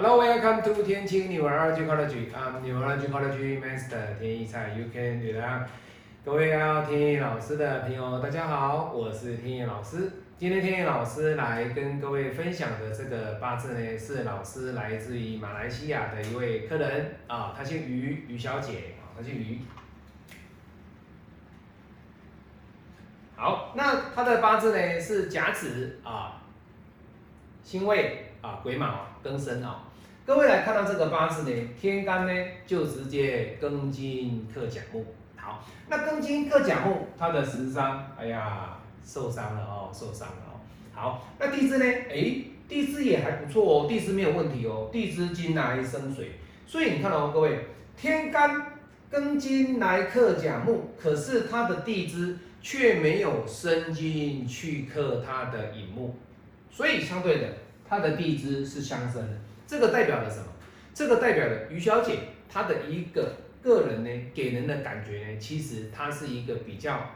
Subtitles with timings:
[0.00, 2.30] Hello, welcome to 天青 Neurology College.
[2.32, 5.66] I'm Neurology College Master 天一菜，You can do that.
[6.24, 10.12] 各位要天野老师的朋友，大家好，我是天野老师。
[10.38, 19.58] 今天天野老师来跟各位分享的这个八字呢，是老师来自于马来西亚的一位客人啊，她姓于，于小姐啊，她姓于。
[23.34, 26.40] 好，那她的八字呢是甲子啊，
[27.64, 29.86] 辛未啊，癸卯庚申啊。
[30.28, 32.32] 各位来看到这个八字呢，天干呢
[32.66, 35.02] 就直接庚金克甲木。
[35.36, 40.60] 好，那庚金克甲木，它的食伤，哎呀，受伤了哦，受伤了哦。
[40.92, 41.84] 好，那地支呢？
[42.10, 46.32] 哎，地支也还不错哦，地支没有问题哦，地支金来生水，
[46.66, 47.60] 所以你看哦，各位，
[47.96, 48.66] 天干
[49.10, 56.16] 庚金来克甲木，可是它的地支却没有生金去克它的寅木，
[56.70, 57.46] 所以相对的，
[57.88, 59.38] 它的地支是相生的。
[59.68, 60.46] 这个代表了什么？
[60.94, 67.10] 这个代表了于小姐她的一个个人呢，给人的感觉呢，其实她是一个比较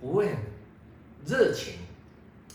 [0.00, 0.36] 不会很
[1.26, 1.74] 热情、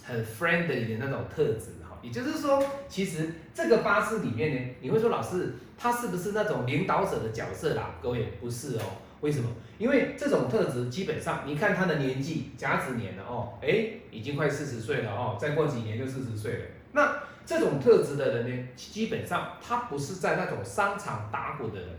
[0.04, 2.00] 很 friendly 的那种特质哈。
[2.02, 7.96] 也就是说，其实这个八字里面呢，你会说老师他是不是那种领导者的角色啦？
[8.02, 8.82] 各位不是哦。
[9.22, 9.50] 为什么？
[9.78, 16.66] 因为这种特质基本上，你看他的年纪甲子年了哦，哎，已经快四十岁了哦，再过几年就四十岁了。
[16.96, 17.14] 那
[17.46, 21.90] 这种特质的人呢，基本上他不是在那种商场打滚的人。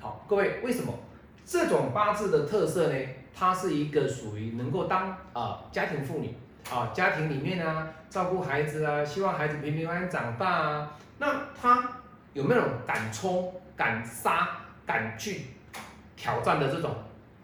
[0.00, 0.94] 好，各位，为什么
[1.44, 2.98] 这种八字的特色呢？
[3.38, 6.34] 他是一个属于能够当啊家庭妇女
[6.70, 10.90] 啊，家庭里面啊照顾孩子啊，希望孩子平平安安长大啊。
[11.18, 11.86] 那他
[12.32, 14.48] 有没有敢冲、敢杀、
[14.86, 15.42] 敢去
[16.16, 16.96] 挑战的这种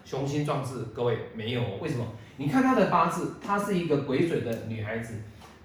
[0.03, 0.83] 雄心壮志？
[0.95, 2.07] 各位没有，为什么？
[2.39, 5.15] 你看他的八字，她是一个癸水的女孩子。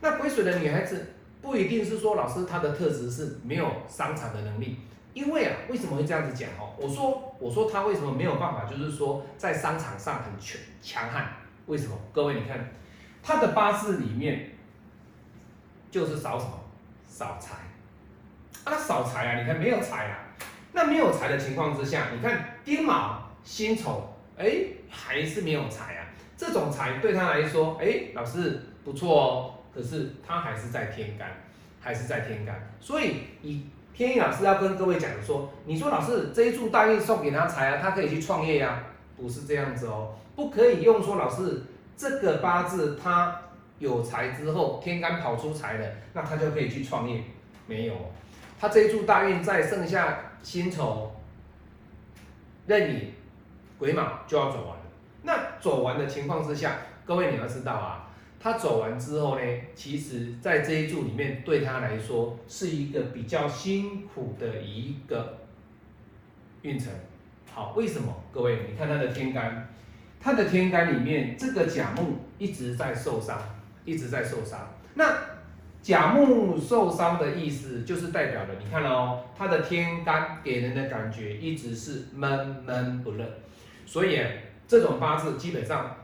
[0.02, 1.14] 那癸水的女孩子。
[1.48, 4.78] 不一定是说老师他的特质是没有商场的能力，
[5.14, 6.76] 因为啊，为什么会这样子讲哦？
[6.78, 11.26] 我说我说他为什么没有办法，就是说在商场上很强强悍？
[11.68, 11.98] 为什么？
[12.12, 12.70] 各位你看
[13.24, 14.58] 他的八字里面
[15.90, 16.52] 就是少什么？
[17.08, 17.56] 少财
[18.66, 19.40] 啊，少财啊！
[19.40, 20.20] 你看没有财啊，
[20.74, 26.06] 那没有财的情况之下，你看丁卯辛丑，哎，还是没有财啊。
[26.36, 29.54] 这种财对他来说，哎，老师不错哦。
[29.78, 31.30] 可是他还是在天干，
[31.80, 41.62] 还是在天干，所以以天意老师要跟各位讲说，你说老师这一柱大运送给他财啊，他可以去创业呀，不是这样子哦，不可以用说老师
[41.96, 43.40] 这个八字他
[43.78, 47.22] 有财之后，天干跑出财了，那他就可以去创业，
[47.68, 47.94] 没有，
[48.60, 51.16] 他这一柱大运在剩下辛丑、
[52.66, 53.14] 壬寅、
[53.78, 54.86] 癸卯就要走完了，
[55.22, 58.06] 那走完的情况之下，各位你要知道啊。
[58.40, 59.42] 他走完之后呢，
[59.74, 65.40] 其实在这一柱里面，对他来说是一个比较辛苦的一个
[66.62, 66.94] 运程。
[67.52, 68.16] 好，为什么？
[68.32, 69.68] 各位，你看他的天干，
[70.22, 73.42] 他的天干里面这个甲木一直在受伤，
[73.84, 74.72] 一直在受伤。
[74.94, 75.18] 那
[75.82, 83.26] 甲木受伤的意思，就是代表了，你看哦，他的天干给人的感觉一直是闷闷不乐，
[83.88, 84.22] 所以
[84.68, 85.96] 这种八字基本上。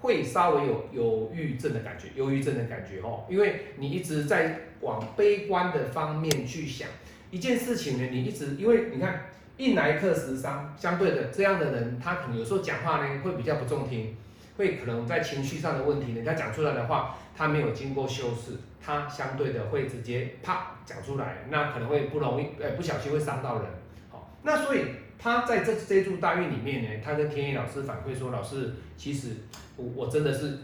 [0.00, 6.88] 会稍微有忧郁症的感觉，忧郁症的感觉哦，因为你一直在往悲观的方面去想
[7.30, 9.26] 一件事情呢，你一直因为你看
[9.56, 14.14] 印来克食伤，相对的这样的人，他可能有时候讲话呢会比较不中听，
[14.56, 18.52] 会可能在情绪上的问题，人家讲出来的话，他没有经过修饰，
[18.84, 23.66] 他相对的会直接啪讲出来，那可能会不容易，呃，不小心会伤到人，
[24.10, 24.80] 好，那所以。
[25.18, 29.30] 他在这这柱大运里面呢，他跟天意老师反馈说，老师其实
[29.76, 30.58] 我我真的是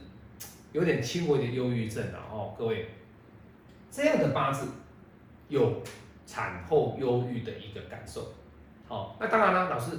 [0.72, 2.88] 有点轻微的忧郁症了哦，各位
[3.90, 4.68] 这样的八字
[5.48, 5.82] 有
[6.26, 8.32] 产后忧郁的一个感受，
[8.86, 9.92] 好，那当然了，老师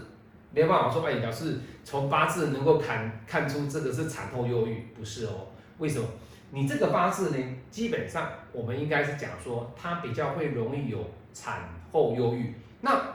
[0.52, 5.48] 没有办法说，哎，老师从八字能够看看出这个是产后忧郁，不是哦？
[5.80, 6.08] 为什么？
[6.52, 7.38] 你这个八字呢，
[7.72, 13.14] 基本上我们应该是讲说，他比较会容易有产后忧郁，那。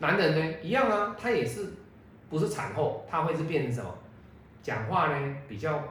[0.00, 1.74] 男人呢，一样啊，他也是
[2.28, 3.94] 不是产后，他会是变成什么？
[4.62, 5.82] 讲话呢比较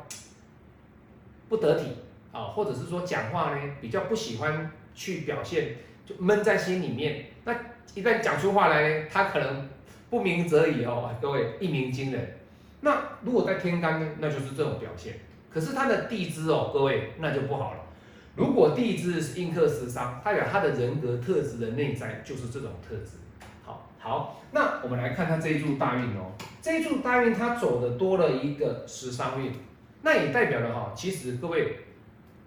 [1.48, 1.88] 不得体
[2.32, 5.76] 啊，或者是说讲话呢比较不喜欢去表现，
[6.06, 7.26] 就闷在心里面。
[7.46, 7.56] 那
[7.96, 9.68] 一旦讲出话来呢，他可能
[10.10, 12.38] 不鸣则已哦，各位一鸣惊人。
[12.82, 15.20] 那如果在天干呢，那就是这种表现。
[15.52, 17.80] 可是他的地支哦，各位那就不好了。
[18.36, 23.18] 如果地支是印克食伤，代表他的人格特质的内在就是这种特质。
[24.02, 26.32] 好，那我们来看他这一柱大运哦，
[26.62, 29.52] 这一柱大运他走的多了一个食伤运，
[30.02, 31.80] 那也代表了哈，其实各位，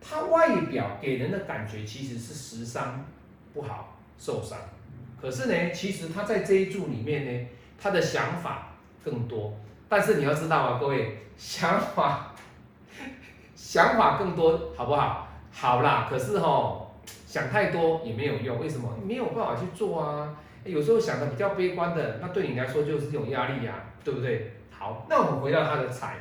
[0.00, 3.04] 他外表给人的感觉其实是食伤
[3.52, 4.58] 不好受伤。
[5.20, 7.46] 可是呢，其实他在这一柱里面呢，
[7.78, 8.72] 他的想法
[9.04, 9.52] 更多。
[9.88, 12.34] 但是你要知道啊，各位想法
[13.54, 15.28] 想法更多好不好？
[15.52, 16.88] 好啦，可是哈，
[17.26, 18.58] 想太多也没有用。
[18.58, 18.88] 为什么？
[19.06, 20.34] 没有办法去做啊。
[20.64, 23.74] 有时候想的比较悲观的，那对你来说就是这种压力呀，
[24.04, 24.52] 对不对？
[24.70, 26.16] 好，那我们回到他的财，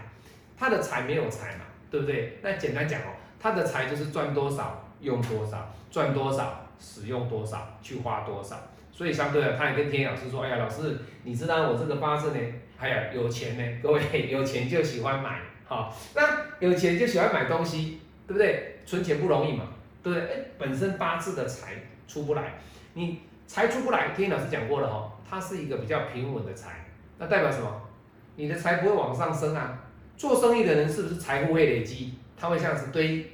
[0.58, 2.40] 他的财没有财嘛，对不对？
[2.42, 8.56] 那简单讲哦，他的财就是赚多少用多少，赚多少使用多少，去花多少。
[8.92, 12.40] 所以相对的，他也跟天老师说：“哎呀，老师，你知道我这个八字呢，
[12.78, 16.22] 还有有钱呢，各位有钱就喜欢买，好，那
[16.60, 18.80] 有钱就喜欢买东西，对不对？
[18.86, 19.66] 存钱不容易嘛，
[20.04, 20.28] 对不对？
[20.28, 21.74] 哎，本身八字的财
[22.08, 22.60] 出不来，
[22.94, 23.22] 你。”
[23.53, 26.86] 财出不来，天老师讲过了哦，它是一个比较平稳的财，
[27.18, 27.81] 那代表什么？
[28.38, 29.77] 你的财不会往上升啊。
[30.15, 32.13] 做生意的人是不是财富会累积？
[32.39, 33.30] 他会像是堆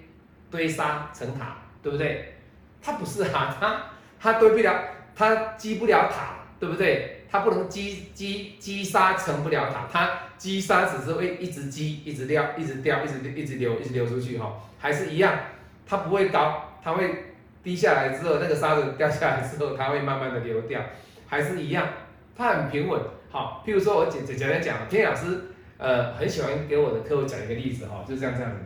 [0.50, 2.34] 堆沙成塔，对不对？
[2.82, 3.84] 他不是啊， 他
[4.20, 4.86] 他堆不了，
[5.16, 7.24] 他积不了塔，对不对？
[7.30, 15.38] 他不能积积积沙成不了塔，他积沙只是会一直积，一直掉，一直掉，一直一直流，一直流出去哈，还是一样，
[15.86, 17.27] 它不会高，它会。
[17.68, 20.82] 滴下来之后，那个沙子掉下来之后，它会慢慢的流掉，
[21.26, 21.86] 还是一样，
[22.34, 22.98] 它很平稳。
[23.30, 25.42] 好，譬如说我简简简单讲，天老师
[25.78, 28.58] 呃很喜欢给我的客户讲一个例子哈，就是这样这样子。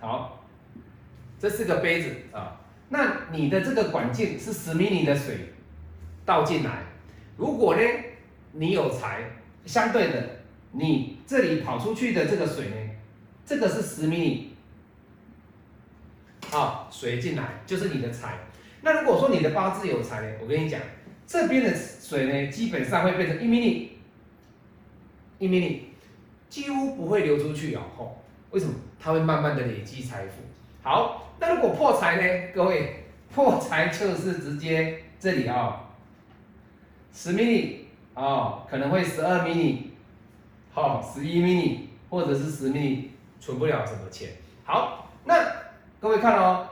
[0.00, 0.44] 好，
[1.38, 2.60] 这是个杯子啊，
[2.90, 5.54] 那你的这个管径是十米米的水
[6.26, 6.82] 倒进来，
[7.38, 7.80] 如果呢
[8.52, 9.30] 你有财，
[9.64, 10.22] 相对的
[10.72, 12.76] 你这里跑出去的这个水呢，
[13.46, 14.51] 这个是十米米。
[16.52, 18.38] 啊，水进来就是你的财。
[18.82, 20.80] 那如果说你的八字有财呢，我跟你讲，
[21.26, 23.92] 这边的水呢，基本上会变成一米米，
[25.38, 25.88] 一米米，
[26.48, 27.80] 几乎不会流出去哦。
[27.96, 28.74] 吼，为什么？
[29.00, 30.42] 它会慢慢的累积财富。
[30.82, 32.52] 好，那如果破财呢？
[32.54, 35.88] 各位，破财就是直接这里啊，
[37.12, 39.92] 十米米啊，可能会十二米米，
[40.72, 43.10] 好，十一米米，或者是十米米，
[43.40, 44.30] 存不了什么钱。
[44.64, 45.01] 好，
[46.02, 46.66] 各位看哦，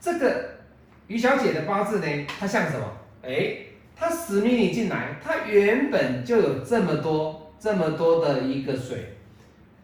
[0.00, 0.56] 这个
[1.06, 2.84] 于小姐的八字呢，它像什么？
[3.22, 3.58] 哎，
[3.94, 9.14] 它十米米进来，它原本就有这么多这么多的一个水，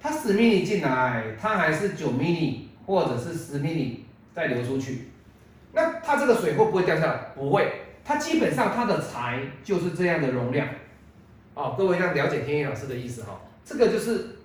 [0.01, 5.11] 它十米米进来，它还是九米米或者是十米米再流出去，
[5.73, 7.13] 那它这个水会不会掉下来？
[7.37, 7.71] 不会，
[8.05, 10.67] 它基本上它的财就是这样的容量。
[11.55, 14.39] 哦，各位要了解天意老师的意思哈，这个就是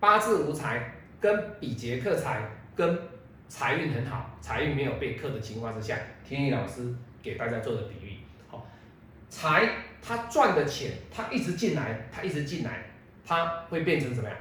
[0.00, 2.98] 八字无财跟比劫克财跟。
[3.48, 5.96] 财运很好，财运没有被克的情况之下，
[6.26, 8.16] 天意老师给大家做的比喻，
[8.48, 8.66] 好，
[9.28, 9.68] 财
[10.00, 12.90] 他赚的钱，他一直进来，他一直进来，
[13.26, 14.36] 他会变成什么呀？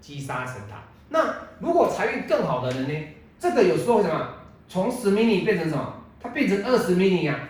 [0.00, 0.82] 积沙成塔。
[1.10, 3.08] 那如果财运更好的人呢？
[3.38, 4.36] 这个有时候什么？
[4.68, 6.04] 从十 mini 变成什么？
[6.20, 7.48] 它变成二十 mini 呀。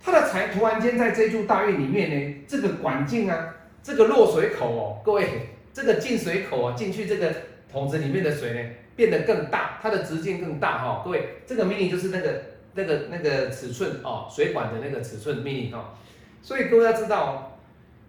[0.00, 7.34] 他的财突然间在这柱大运里面呢，这个管径啊，这个落水口哦，各位，这个进水口啊，进去这个
[7.70, 8.70] 桶子里面的水呢？
[8.98, 12.42] 变得更大，它的直径更大哈，各位，这个 mini 就是那个
[12.74, 15.94] 那个那个尺寸哦，水管的那个尺寸 mini 哈，
[16.42, 17.30] 所以各位要知道哦，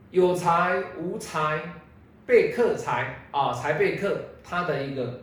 [0.10, 1.62] 有财无财
[2.26, 5.22] 被克财啊，财被克，它的一个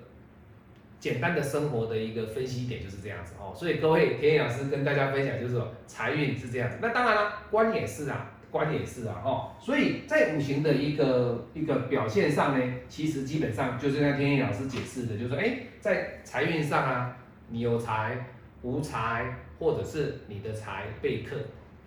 [1.00, 8.30] 简单的生活的一个分析点就是这样子哦，所以各位田野老师跟大家分享就是说财运是这样子，那当然了，官也是啊。
[8.50, 17.16] 观点是啊，哦，所以在五行的一个一个表现上呢，其实基本上就是那天意老师解释的，就是说，哎，在财运上啊，
[17.48, 18.26] 你有财
[18.62, 21.36] 无财，或者是你的财被克，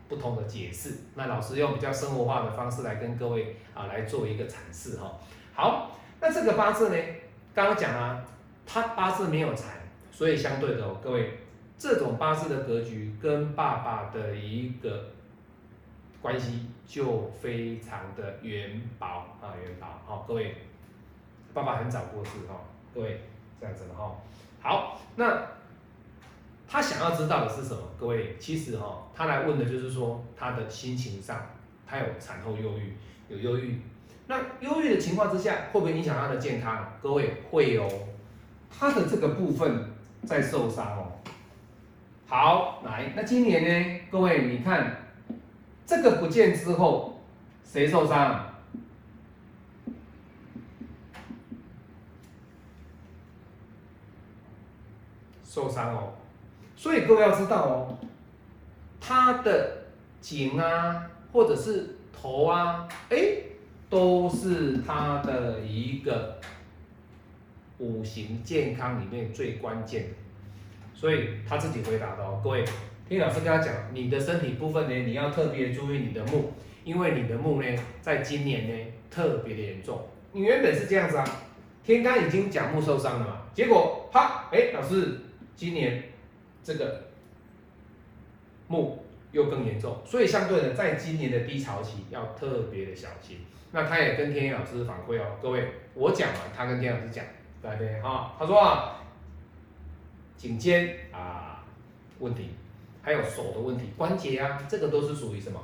[0.08, 0.96] 不同的解释。
[1.16, 5.18] 那老师用比较生活化的方式来跟各位啊来做一个阐释哈。
[5.54, 6.96] 好，那这个八字呢，
[7.54, 8.24] 刚刚讲啊，
[8.66, 9.80] 他八字没有财，
[10.12, 11.40] 所以相对的，各位
[11.78, 15.12] 这种八字的格局跟爸爸的一个。
[16.22, 20.54] 关系就非常的元宝啊，元薄好，各位，
[21.54, 22.60] 爸爸很早过世哈，
[22.94, 23.22] 各位
[23.58, 24.18] 这样子的哈，
[24.62, 25.42] 好，那
[26.68, 27.82] 他想要知道的是什么？
[27.98, 31.42] 各位，其实哈，他来问的就是说他的心情上，
[31.88, 32.98] 他有产后忧郁，
[33.30, 33.82] 有忧郁，
[34.28, 36.98] 那忧郁的情况之下，会不会影响他的健康？
[37.02, 37.88] 各位会哦，
[38.70, 39.90] 他的这个部分
[40.26, 41.14] 在受伤哦。
[42.28, 44.02] 好，来，那今年呢？
[44.12, 45.06] 各位，你看。
[45.90, 47.20] 这个不见之后，
[47.64, 48.46] 谁受伤？
[55.44, 56.14] 受伤哦。
[56.76, 57.98] 所以各位要知道哦，
[59.02, 59.86] 他的
[60.22, 63.18] 颈啊，或者是头啊，哎，
[63.90, 66.40] 都是他的一个
[67.80, 70.10] 五行健康里面最关键的。
[70.94, 72.64] 所以他自己回答的哦，各位，
[73.10, 76.52] 天老师跟他讲，你的身体部分呢，你要特别注意你的木，
[76.84, 77.68] 因为你的木呢，
[78.00, 80.08] 在今年呢特别的严重。
[80.32, 81.26] 你原本是这样子啊，
[81.84, 85.20] 天干已经甲木受伤了嘛，结果啪，哎，老师，
[85.56, 86.04] 今年
[86.64, 87.06] 这个
[88.68, 93.40] 木又更严重，所以相对的，在今年的低潮期要特别的小心。
[93.72, 97.26] 那他也跟天野老师反馈哦，各位，我讲完，他跟天野老师讲，
[97.62, 98.00] 对不对？
[98.02, 98.96] 哈，他说啊。
[100.38, 101.66] 颈肩啊
[102.20, 102.52] 问题，
[103.02, 105.60] 还有手的问题，关节啊，这个都是属于什么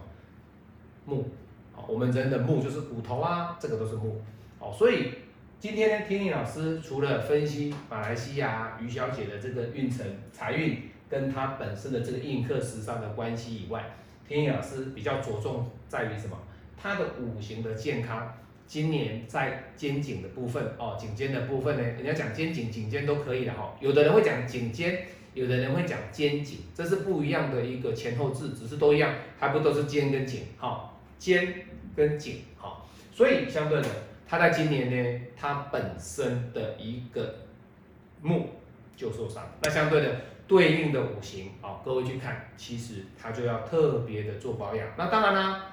[1.05, 1.25] 木？
[1.73, 4.21] 好，我们人的木就是骨头啊，这个都是木。
[4.57, 5.13] 好，所以
[5.59, 13.95] 今天呢，天意老师除了分析马来西亚于小姐的这个运程、财运跟她本身的这个印刻时尚的关系以外，
[14.27, 16.37] 天意老师比较着重在于什么？
[16.77, 18.33] 她的五行的健康。
[18.67, 23.75] 今年在肩颈的部分哦，颈肩的部分呢，人家讲肩颈、颈肩都可以的哈。
[23.79, 32.81] 有的人会讲颈肩，有的人会讲肩颈，这是不一样的一个前后字，只是都一样，还不都是肩跟颈哈，肩跟颈哈。
[33.11, 33.87] 所以相对的，
[34.27, 37.35] 他在今年呢，他本身的一个
[38.21, 38.49] 木
[38.95, 44.87] 就受伤，那相对的对应的五行啊，各位去看，其实他就要特别的做保养。
[44.97, 45.71] 那当然啦。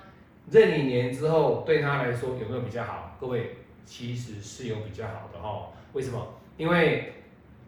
[0.51, 3.17] 壬寅年之后对他来说有没有比较好？
[3.21, 5.69] 各位其实是有比较好的哈。
[5.93, 6.35] 为什么？
[6.57, 7.13] 因为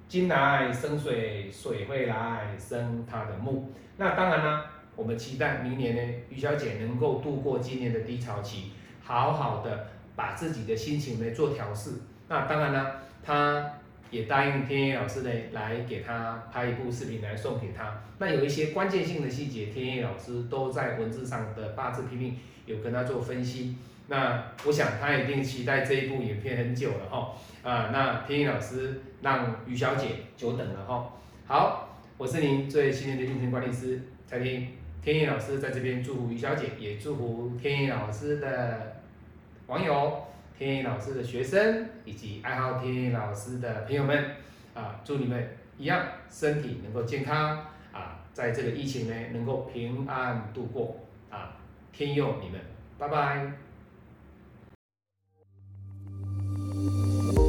[0.08, 3.72] 金来生水，水会来生他的木。
[3.96, 11.92] 那当然啦，我们期待明年呢，于小姐能够度过今年的低潮期，好好的把自己的心情呢做调试。
[12.28, 13.72] 那当然啦，她
[14.10, 18.02] 也答应天野老师呢来给她拍一部视频来送给她。
[18.18, 22.36] 那有一些关键性的细节，天野老师都在文字上的八字批评。
[22.66, 31.10] 有跟他做分析，那我想他一定期待这一部影片很久了哈啊，那天意老师让于小姐久等了哈。
[31.46, 34.68] 好，我是您最信任的运程管理师蔡天
[35.02, 38.96] 天意老师在这边祝福于小姐，也祝福天意老师的
[39.66, 40.22] 网友、
[40.58, 44.32] 天意老师的学生以及爱好天意老师的朋友们
[44.74, 47.58] 啊，祝你们一样身体能够健康
[47.92, 51.56] 啊，在这个疫情呢能够平安度过啊。
[51.92, 52.60] 天佑你们，
[52.98, 53.52] 拜拜。
[56.84, 57.43] Thank you.